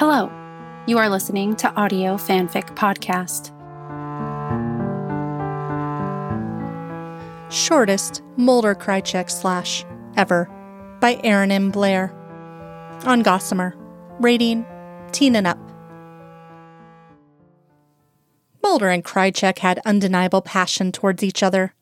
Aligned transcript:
Hello, 0.00 0.32
you 0.86 0.96
are 0.96 1.10
listening 1.10 1.54
to 1.56 1.70
Audio 1.74 2.14
Fanfic 2.14 2.74
Podcast. 2.74 3.52
Shortest 7.52 8.22
Mulder 8.38 8.74
Krycek 8.74 9.30
slash 9.30 9.84
ever 10.16 10.48
by 11.00 11.20
Aaron 11.22 11.52
M. 11.52 11.70
Blair. 11.70 12.14
On 13.04 13.20
Gossamer. 13.20 13.76
Rating 14.20 14.64
Teen 15.12 15.36
and 15.36 15.46
Up. 15.46 15.58
Mulder 18.62 18.88
and 18.88 19.04
Krycek 19.04 19.58
had 19.58 19.82
undeniable 19.84 20.40
passion 20.40 20.92
towards 20.92 21.22
each 21.22 21.42
other. 21.42 21.74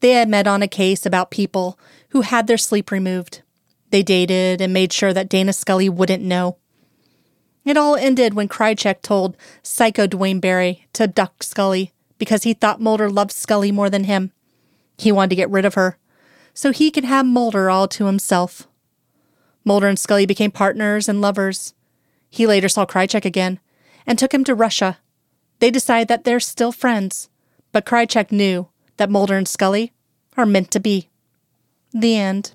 They 0.00 0.10
had 0.10 0.28
met 0.28 0.46
on 0.46 0.60
a 0.60 0.68
case 0.68 1.06
about 1.06 1.30
people 1.30 1.78
who 2.10 2.20
had 2.20 2.46
their 2.46 2.58
sleep 2.58 2.90
removed. 2.90 3.40
They 3.88 4.02
dated 4.02 4.60
and 4.60 4.74
made 4.74 4.92
sure 4.92 5.14
that 5.14 5.30
Dana 5.30 5.54
Scully 5.54 5.88
wouldn't 5.88 6.22
know. 6.22 6.58
It 7.64 7.76
all 7.76 7.96
ended 7.96 8.34
when 8.34 8.48
Krycek 8.48 9.02
told 9.02 9.36
Psycho 9.62 10.06
Duane 10.06 10.40
Barry 10.40 10.86
to 10.94 11.04
abduct 11.04 11.44
Scully 11.44 11.92
because 12.18 12.42
he 12.44 12.54
thought 12.54 12.80
Mulder 12.80 13.10
loved 13.10 13.32
Scully 13.32 13.70
more 13.70 13.90
than 13.90 14.04
him. 14.04 14.32
He 14.96 15.12
wanted 15.12 15.30
to 15.30 15.36
get 15.36 15.50
rid 15.50 15.64
of 15.64 15.74
her 15.74 15.98
so 16.58 16.72
he 16.72 16.90
could 16.90 17.04
have 17.04 17.24
Mulder 17.24 17.70
all 17.70 17.86
to 17.86 18.06
himself. 18.06 18.66
Mulder 19.64 19.86
and 19.86 19.96
Scully 19.96 20.26
became 20.26 20.50
partners 20.50 21.08
and 21.08 21.20
lovers. 21.20 21.72
He 22.28 22.48
later 22.48 22.68
saw 22.68 22.84
Krycek 22.84 23.24
again 23.24 23.60
and 24.08 24.18
took 24.18 24.34
him 24.34 24.42
to 24.42 24.56
Russia. 24.56 24.98
They 25.60 25.70
decide 25.70 26.08
that 26.08 26.24
they're 26.24 26.40
still 26.40 26.72
friends, 26.72 27.28
but 27.70 27.86
Krycek 27.86 28.32
knew 28.32 28.66
that 28.96 29.08
Mulder 29.08 29.36
and 29.36 29.46
Scully 29.46 29.92
are 30.36 30.46
meant 30.46 30.72
to 30.72 30.80
be. 30.80 31.10
The 31.92 32.16
end. 32.16 32.54